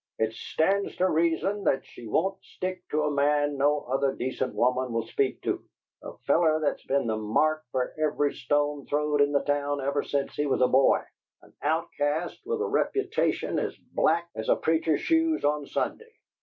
"It 0.17 0.33
stands 0.33 0.95
to 0.95 1.07
reason 1.07 1.65
that 1.65 1.85
she 1.85 2.07
won't 2.07 2.43
stick 2.43 2.81
to 2.89 3.03
a 3.03 3.11
man 3.11 3.55
no 3.55 3.81
other 3.81 4.15
decent 4.15 4.55
woman 4.55 4.91
will 4.91 5.05
speak 5.05 5.43
to, 5.43 5.63
a 6.01 6.13
feller 6.25 6.59
that's 6.59 6.83
been 6.87 7.05
the 7.05 7.15
mark 7.17 7.63
for 7.71 7.93
every 7.99 8.33
stone 8.33 8.87
throwed 8.87 9.21
in 9.21 9.31
the 9.31 9.43
town, 9.43 9.79
ever 9.79 10.01
since 10.01 10.33
he 10.35 10.47
was 10.47 10.59
a 10.61 10.67
boy, 10.67 11.01
an 11.43 11.53
outcast 11.61 12.41
with 12.47 12.61
a 12.61 12.65
reputation 12.67 13.59
as 13.59 13.77
black 13.77 14.27
as 14.33 14.49
a 14.49 14.55
preacher's 14.55 15.01
shoes 15.01 15.45
on 15.45 15.67
Sunday! 15.67 16.13